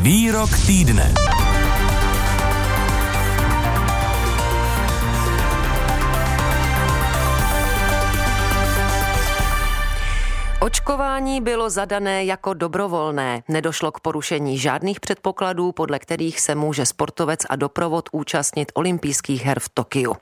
[0.00, 1.39] Výrok týdne.
[10.62, 13.42] Očkování bylo zadané jako dobrovolné.
[13.48, 19.60] Nedošlo k porušení žádných předpokladů, podle kterých se může sportovec a doprovod účastnit olympijských her
[19.60, 20.16] v Tokiu.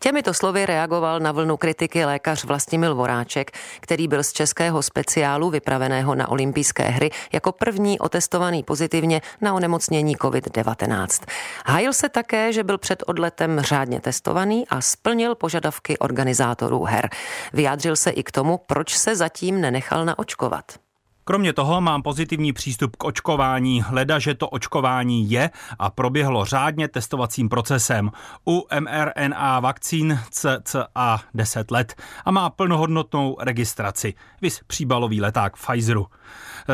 [0.00, 6.14] Těmito slovy reagoval na vlnu kritiky lékař Vlastimil Voráček, který byl z českého speciálu vypraveného
[6.14, 11.26] na olympijské hry jako první otestovaný pozitivně na onemocnění COVID-19.
[11.66, 17.10] Hájil se také, že byl před odletem řádně testovaný a splnil požadavky organizátorů her.
[17.52, 20.87] Vyjádřil se i k tomu, proč se zatím nenechal naočkovat.
[21.28, 26.88] Kromě toho mám pozitivní přístup k očkování, leda, že to očkování je a proběhlo řádně
[26.88, 28.10] testovacím procesem.
[28.46, 34.14] U mRNA vakcín CCA 10 let a má plnohodnotnou registraci.
[34.42, 36.06] Vys příbalový leták Pfizeru.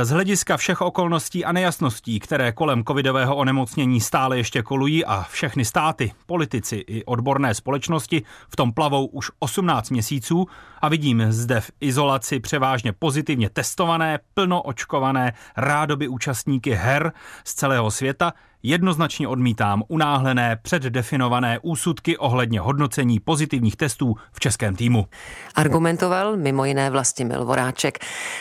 [0.02, 5.64] Z hlediska všech okolností a nejasností, které kolem covidového onemocnění stále ještě kolují a všechny
[5.64, 10.46] státy, politici i odborné společnosti v tom plavou už 18 měsíců
[10.80, 17.12] a vidím zde v izolaci převážně pozitivně testované, plno očkované rádoby účastníky her
[17.44, 25.06] z celého světa, jednoznačně odmítám unáhlené, předdefinované úsudky ohledně hodnocení pozitivních testů v českém týmu.
[25.54, 27.98] Argumentoval mimo jiné Vlastimil Voráček.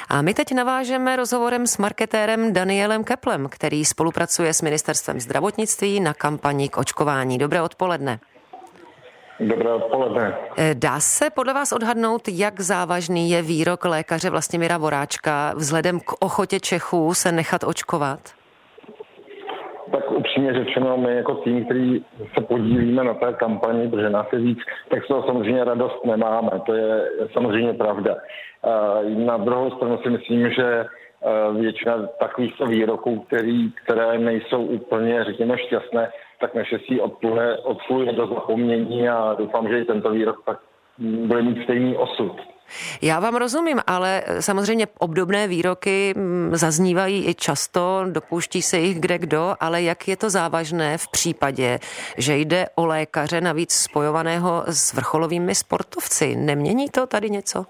[0.10, 6.14] A my teď navážeme rozhovorem s marketérem Danielem Keplem, který spolupracuje s ministerstvem zdravotnictví na
[6.14, 7.38] kampani k očkování.
[7.38, 8.20] Dobré odpoledne.
[9.48, 10.36] Dobré odpoledne.
[10.74, 16.60] Dá se podle vás odhadnout, jak závažný je výrok lékaře Vlastimira Voráčka vzhledem k ochotě
[16.60, 18.20] Čechů se nechat očkovat?
[19.92, 24.40] Tak upřímně řečeno, my jako tým, který se podílíme na té kampani, protože nás je
[24.40, 26.52] víc, tak z toho samozřejmě radost nemáme.
[26.66, 28.16] To je samozřejmě pravda.
[29.08, 30.86] Na druhou stranu si myslím, že
[31.60, 36.12] většina takovýchto výroků, který, které nejsou úplně, řekněme, šťastné,
[36.44, 40.60] tak naštěstí odpluje, odpluje do zapomnění a doufám, že i tento výrok tak
[41.00, 42.36] bude mít stejný osud.
[43.02, 49.18] Já vám rozumím, ale samozřejmě obdobné výroky mm, zaznívají i často, dopouští se jich kde
[49.18, 51.80] kdo, ale jak je to závažné v případě,
[52.18, 56.36] že jde o lékaře navíc spojovaného s vrcholovými sportovci?
[56.36, 57.66] Nemění to tady něco?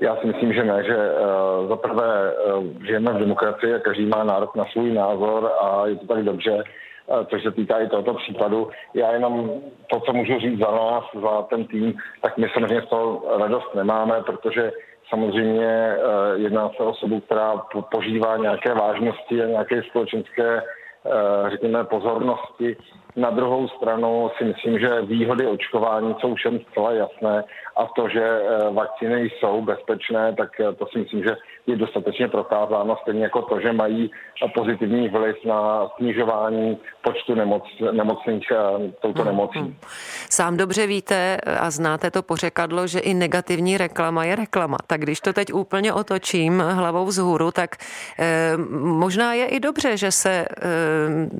[0.00, 4.24] Já si myslím, že ne, že uh, zaprvé uh, žijeme v demokracii a každý má
[4.24, 6.64] nárok na svůj názor a je to tak dobře,
[7.30, 8.70] což se týká i tohoto případu.
[8.94, 9.50] Já jenom
[9.90, 13.74] to, co můžu říct za nás, za ten tým, tak my samozřejmě z toho radost
[13.74, 14.72] nemáme, protože
[15.08, 17.56] samozřejmě uh, jedná se o osobu, která
[17.90, 22.76] požívá nějaké vážnosti a nějaké společenské, uh, řekněme, pozornosti
[23.16, 27.44] na druhou stranu si myslím, že výhody očkování jsou všem zcela jasné
[27.76, 31.36] a to, že eh, vakcíny jsou bezpečné, tak eh, to si myslím, že
[31.66, 34.10] je dostatečně prokázáno, stejně jako to, že mají
[34.54, 39.58] pozitivní vliv na snižování počtu nemoc, nemocných eh, touto hmm, nemocí.
[39.58, 39.76] Hmm.
[40.30, 44.76] Sám dobře víte a znáte to pořekadlo, že i negativní reklama je reklama.
[44.86, 47.76] Tak když to teď úplně otočím hlavou vzhůru, tak
[48.18, 50.46] eh, možná je i dobře, že se eh,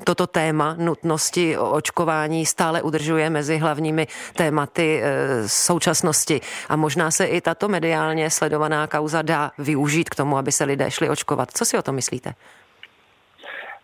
[0.05, 6.41] toto téma nutnosti očkování stále udržuje mezi hlavními tématy eh, současnosti.
[6.69, 10.91] A možná se i tato mediálně sledovaná kauza dá využít k tomu, aby se lidé
[10.91, 11.51] šli očkovat.
[11.51, 12.31] Co si o tom myslíte?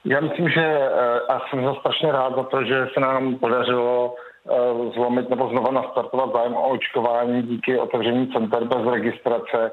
[0.05, 4.15] Já myslím, že eh, a jsem za strašně rád za to, že se nám podařilo
[4.15, 9.71] eh, zlomit nebo znova nastartovat zájem o očkování díky otevření center bez registrace.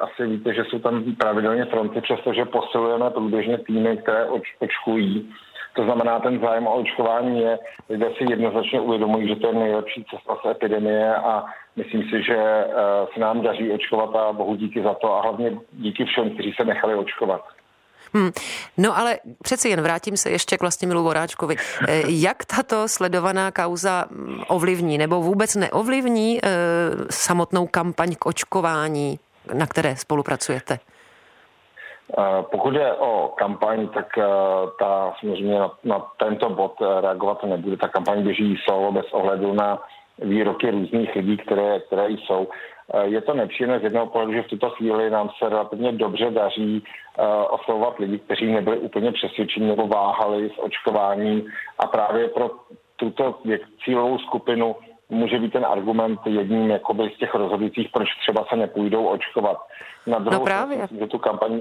[0.00, 4.26] Asi víte, že jsou tam pravidelně fronty, přestože posilujeme průběžně týmy, které
[4.58, 5.32] očkují.
[5.76, 10.04] To znamená, ten zájem o očkování je, lidé si jednoznačně uvědomují, že to je nejlepší
[10.10, 11.44] cesta z epidemie a
[11.76, 12.72] myslím si, že eh,
[13.14, 16.64] se nám daří očkovat a bohu díky za to a hlavně díky všem, kteří se
[16.64, 17.44] nechali očkovat.
[18.14, 18.30] Hmm.
[18.76, 21.56] No ale přeci jen vrátím se ještě k vlastně Milu Voráčkovi.
[21.88, 26.48] Eh, jak tato sledovaná kauza hm, ovlivní nebo vůbec neovlivní eh,
[27.10, 29.18] samotnou kampaň k očkování,
[29.54, 30.78] na které spolupracujete?
[32.50, 34.24] Pokud je o kampaň, tak eh,
[34.78, 37.76] ta samozřejmě na, na tento bod eh, reagovat nebude.
[37.76, 39.78] Ta kampaň běží solo bez ohledu na
[40.18, 42.48] výroky různých lidí, které, které jsou.
[42.94, 46.30] Eh, je to nepříjemné z jednoho pohledu, že v tuto chvíli nám se relativně dobře
[46.30, 46.84] daří
[47.50, 51.46] oslovovat lidi, kteří nebyli úplně přesvědčeni nebo váhali s očkováním
[51.78, 52.50] a právě pro
[52.96, 53.34] tuto
[53.84, 54.76] cílovou skupinu
[55.08, 59.58] může být ten argument jedním jakoby z těch rozhodujících, proč třeba se nepůjdou očkovat.
[60.06, 60.86] Na druhou no právě.
[61.00, 61.60] že tu kampaň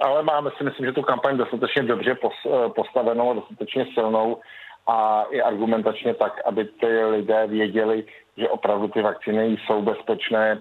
[0.00, 4.40] ale máme si myslím, že tu kampaň dostatečně dobře eh, postavenou, dostatečně silnou
[4.86, 8.04] a i argumentačně tak, aby ty lidé věděli,
[8.36, 10.58] že opravdu ty vakcíny jsou bezpečné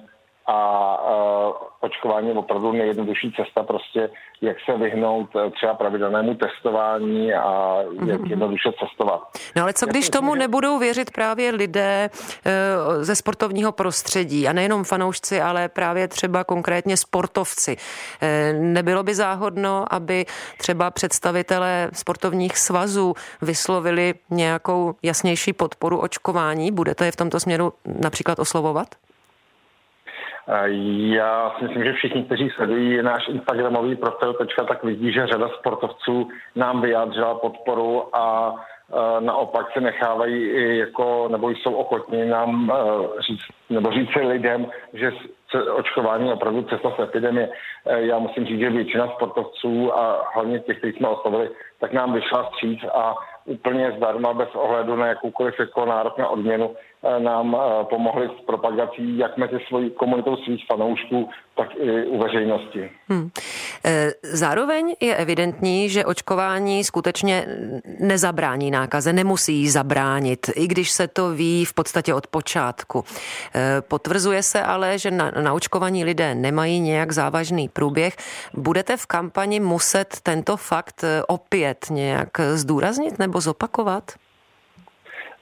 [0.50, 4.10] a uh, očkování je opravdu nejjednodušší cesta prostě,
[4.42, 8.30] jak se vyhnout e, třeba pravidelnému testování a jak mhm.
[8.30, 9.22] jednoduše cestovat.
[9.56, 14.84] No ale co když tomu nebudou věřit právě lidé uh, ze sportovního prostředí a nejenom
[14.84, 17.78] fanoušci, ale právě třeba konkrétně sportovci.
[17.78, 20.26] Uh, nebylo by záhodno, aby
[20.58, 26.72] třeba představitelé sportovních svazů vyslovili nějakou jasnější podporu očkování?
[26.72, 28.88] Budete je v tomto směru například oslovovat?
[31.16, 35.50] Já si myslím, že všichni, kteří sledují náš Instagramový profil, tečka, tak vidí, že řada
[35.50, 38.56] sportovců nám vyjádřila podporu a
[39.20, 42.72] naopak se nechávají i jako, nebo jsou ochotní nám
[43.28, 45.12] říct, nebo říct si lidem, že
[45.76, 47.50] očkování opravdu cesta z epidemie.
[47.86, 51.50] Já musím říct, že většina sportovců a hlavně těch, kteří jsme oslovili,
[51.80, 53.16] tak nám vyšla stříc a
[53.46, 58.46] úplně zdarma, bez ohledu na jakoukoliv jako nárok na odměnu, eh, nám eh, pomohli s
[58.46, 62.92] propagací jak mezi svojí komunitou svých fanoušků, tak i u veřejnosti.
[63.08, 63.30] Hmm.
[63.86, 67.46] Eh, zároveň je evidentní, že očkování skutečně
[68.00, 73.04] nezabrání nákaze, nemusí jí zabránit, i když se to ví v podstatě od počátku.
[73.88, 78.16] Potvrzuje se ale, že na, na očkovaní lidé nemají nějak závažný průběh.
[78.54, 84.04] Budete v kampani muset tento fakt opět nějak zdůraznit nebo zopakovat?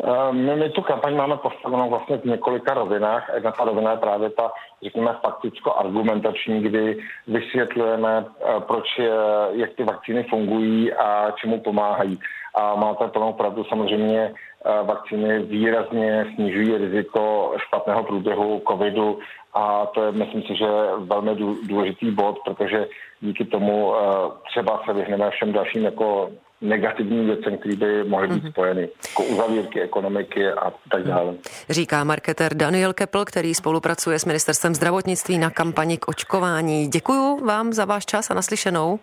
[0.03, 3.29] Eh, my, my tu kampaň máme postavenou vlastně v několika rovinách.
[3.33, 4.51] Jedna ta rovina je právě ta,
[4.83, 6.97] řekněme, fakticko-argumentační, kdy
[7.27, 9.11] vysvětlujeme, eh, proč, je,
[9.51, 12.19] jak ty vakcíny fungují a čemu pomáhají.
[12.55, 14.33] A máte plnou pravdu, samozřejmě
[14.65, 19.19] eh, vakcíny výrazně snižují riziko špatného průběhu covidu
[19.53, 20.67] a to je, myslím si, že
[20.97, 21.35] velmi
[21.67, 22.87] důležitý bod, protože
[23.21, 23.93] díky tomu
[24.49, 26.29] třeba se vyhneme všem dalším jako
[26.61, 28.51] negativním věcem, které by mohly být mm-hmm.
[28.51, 31.33] spojeny, jako uzavírky ekonomiky a tak dále.
[31.69, 36.87] Říká marketer Daniel Kepl, který spolupracuje s ministerstvem zdravotnictví na kampani k očkování.
[36.87, 38.99] Děkuji vám za váš čas a naslyšenou.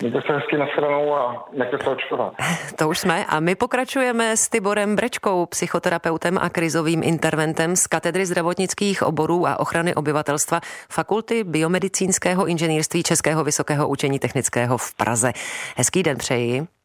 [0.00, 2.34] Mějte se hezky nashledanou a nechte se očkovat.
[2.76, 8.26] To už jsme a my pokračujeme s Tiborem Brečkou, psychoterapeutem a krizovým interventem z katedry
[8.26, 10.60] zdravotnických oborů a ochrany obyvatelstva
[10.90, 15.32] Fakulty biomedicínského inženýrství Českého vysokého učení technického v Praze.
[15.76, 16.75] Hezký den přeji.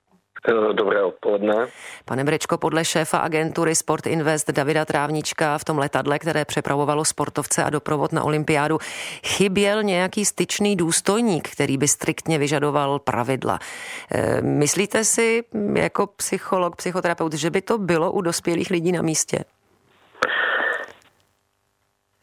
[0.48, 1.68] Eh, dobré odpoledne.
[2.06, 7.64] Pane Brečko, podle šéfa agentury Sport Invest Davida Trávnička v tom letadle, které přepravovalo sportovce
[7.64, 8.78] a doprovod na olympiádu,
[9.26, 13.60] chyběl nějaký styčný důstojník, který by striktně vyžadoval pravidla.
[14.12, 15.44] Eh, myslíte si
[15.76, 19.44] jako psycholog, psychoterapeut, že by to bylo u dospělých lidí na místě?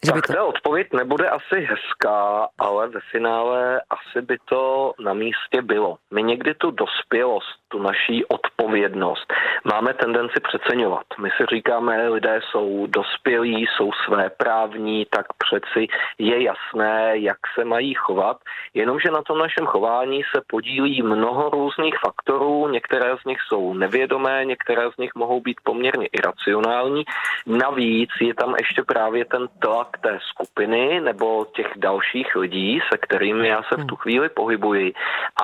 [0.05, 0.33] Že by to...
[0.33, 5.97] Ta odpověď nebude asi hezká, ale ve finále asi by to na místě bylo.
[6.11, 11.05] My někdy tu dospělost, tu naší odpovědnost máme tendenci přeceňovat.
[11.21, 15.87] My si říkáme, lidé jsou dospělí, jsou své právní, tak přeci
[16.17, 18.37] je jasné, jak se mají chovat,
[18.73, 24.45] jenomže na tom našem chování se podílí mnoho různých faktorů, některé z nich jsou nevědomé,
[24.45, 27.03] některé z nich mohou být poměrně iracionální.
[27.45, 32.97] Navíc je tam ještě právě ten tlak tlak té skupiny nebo těch dalších lidí, se
[32.97, 34.01] kterými já se v tu hmm.
[34.01, 34.93] chvíli pohybuji.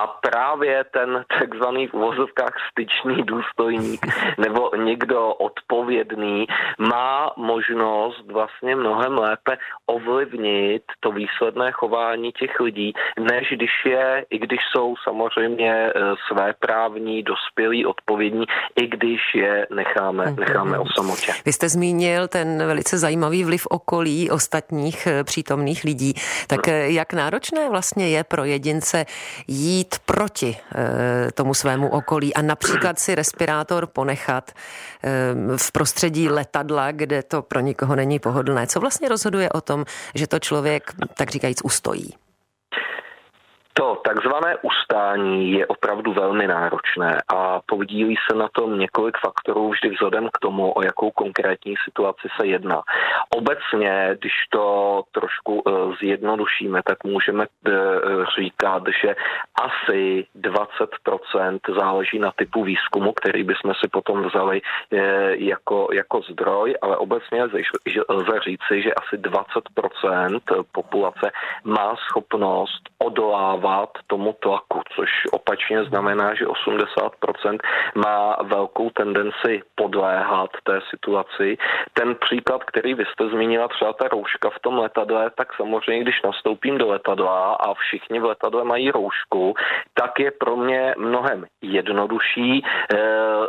[0.00, 4.06] A právě ten takzvaný v uvozovkách styčný důstojník
[4.38, 6.46] nebo někdo odpovědný
[6.78, 14.38] má možnost vlastně mnohem lépe ovlivnit to výsledné chování těch lidí, než když je, i
[14.38, 15.92] když jsou samozřejmě e,
[16.28, 21.32] své právní, dospělí, odpovědní, i když je necháme, hmm, necháme o samotě.
[21.46, 26.14] Vy jste zmínil ten velice zajímavý vliv okolí, ostatních eh, přítomných lidí.
[26.46, 29.06] Tak eh, jak náročné vlastně je pro jedince
[29.48, 34.52] jít proti eh, tomu svému okolí a například si respirátor ponechat
[35.56, 38.66] v prostředí letadla, kde to pro nikoho není pohodlné.
[38.66, 42.25] Co vlastně rozhoduje o tom, že to člověk, tak říkajíc, ustojí?
[43.78, 49.90] To takzvané ustání je opravdu velmi náročné a podílí se na tom několik faktorů vždy
[49.90, 52.82] vzhledem k tomu, o jakou konkrétní situaci se jedná.
[53.36, 57.72] Obecně, když to trošku eh, zjednodušíme, tak můžeme eh,
[58.40, 59.16] říkat, že
[59.62, 64.60] asi 20% záleží na typu výzkumu, který bychom si potom vzali
[64.92, 64.98] eh,
[65.36, 67.44] jako, jako zdroj, ale obecně
[68.08, 71.30] lze říci, že asi 20% populace
[71.64, 77.58] má schopnost odolávat podléhat tomu tlaku, což opačně znamená, že 80%
[77.94, 81.58] má velkou tendenci podléhat té situaci.
[81.92, 86.22] Ten příklad, který vy jste zmínila, třeba ta rouška v tom letadle, tak samozřejmě, když
[86.22, 89.54] nastoupím do letadla a všichni v letadle mají roušku,
[89.94, 92.96] tak je pro mě mnohem jednodušší, eh,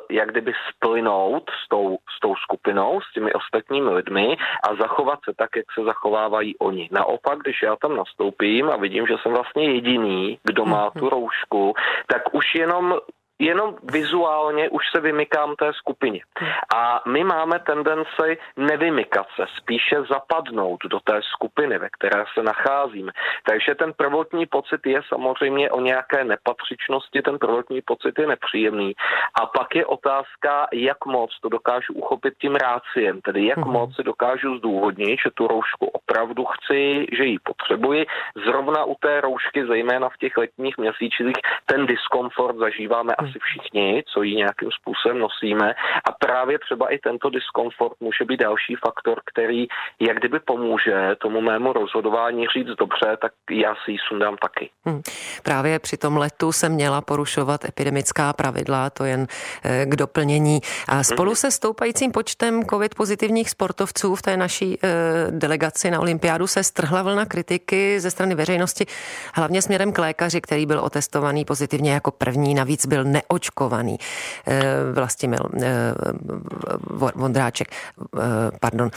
[0.10, 4.38] jak kdyby splynout s tou, s tou skupinou, s těmi ostatními lidmi
[4.70, 6.90] a zachovat se tak, jak se zachovávají oni.
[6.92, 10.07] Naopak, když já tam nastoupím a vidím, že jsem vlastně jediný,
[10.44, 11.74] kdo má tu roušku,
[12.08, 12.96] tak už jenom
[13.40, 16.22] jenom vizuálně už se vymykám té skupině.
[16.76, 23.12] A my máme tendenci nevymykat se, spíše zapadnout do té skupiny, ve které se nacházíme.
[23.50, 28.94] Takže ten prvotní pocit je samozřejmě o nějaké nepatřičnosti, ten prvotní pocit je nepříjemný.
[29.42, 33.72] A pak je otázka, jak moc to dokážu uchopit tím ráciem, tedy jak mm-hmm.
[33.72, 38.06] moc si dokážu zdůvodnit, že tu roušku opravdu chci, že ji potřebuji.
[38.46, 44.24] Zrovna u té roušky, zejména v těch letních měsících, ten diskomfort zažíváme asi všichni, co
[44.24, 45.74] ji nějakým způsobem nosíme.
[46.06, 49.68] A právě třeba i tento diskomfort může být další faktor, který
[50.00, 54.70] jak kdyby pomůže tomu mému rozhodování říct dobře, tak já si ji sundám taky.
[54.86, 55.02] Hmm.
[55.44, 59.28] Právě při tom letu se měla porušovat epidemická pravidla, to jen
[59.64, 60.60] eh, k doplnění.
[60.88, 61.36] A spolu hmm.
[61.36, 64.88] se stoupajícím počtem covid pozitivních sportovců v té naší eh,
[65.32, 68.86] delegaci na olympiádu se strhla vlna kritiky ze strany veřejnosti,
[69.34, 73.98] hlavně směrem k lékaři, který byl otestovaný pozitivně jako první, navíc byl neočkovaný.
[74.48, 75.94] Eh, Vlastimil eh,
[77.16, 78.22] Vondráček, eh,
[78.60, 78.90] pardon.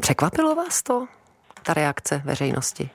[0.00, 1.06] Překvapilo vás to,
[1.62, 2.90] ta reakce veřejnosti?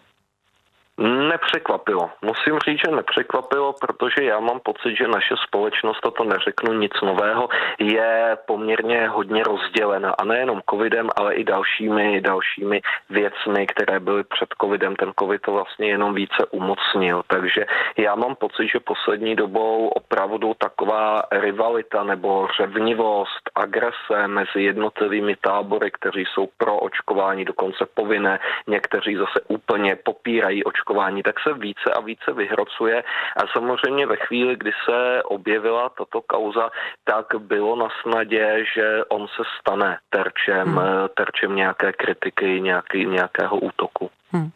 [1.02, 2.10] Nepřekvapilo.
[2.22, 6.92] Musím říct, že nepřekvapilo, protože já mám pocit, že naše společnost, a to neřeknu nic
[7.04, 10.14] nového, je poměrně hodně rozdělena.
[10.20, 14.96] A nejenom covidem, ale i dalšími, dalšími věcmi, které byly před covidem.
[14.96, 17.24] Ten covid to vlastně jenom více umocnil.
[17.28, 17.66] Takže
[17.98, 25.92] já mám pocit, že poslední dobou opravdu taková rivalita nebo řevnivost, agrese mezi jednotlivými tábory,
[25.92, 31.94] kteří jsou pro očkování, dokonce povinné, někteří zase úplně popírají očkování očkování, tak se více
[31.96, 33.04] a více vyhrocuje.
[33.38, 36.70] A samozřejmě ve chvíli, kdy se objevila tato kauza,
[37.04, 40.80] tak bylo na snadě, že on se stane terčem, hmm.
[41.18, 44.10] terčem nějaké kritiky, nějaký, nějakého útoku.
[44.34, 44.52] Hmm.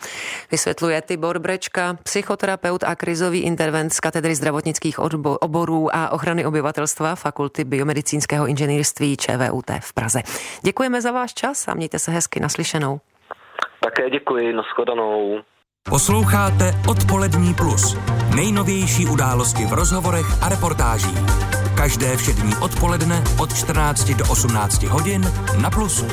[0.51, 4.99] Vysvětluje Tibor Brečka, psychoterapeut a krizový intervent z katedry zdravotnických
[5.41, 10.19] oborů a ochrany obyvatelstva Fakulty biomedicínského inženýrství ČVUT v Praze.
[10.63, 12.99] Děkujeme za váš čas a mějte se hezky naslyšenou.
[13.79, 15.43] Také děkuji, nashledanou.
[15.89, 17.97] Posloucháte Odpolední plus.
[18.35, 21.19] Nejnovější události v rozhovorech a reportážích.
[21.75, 26.05] Každé všední odpoledne od 14 do 18 hodin na Plusu.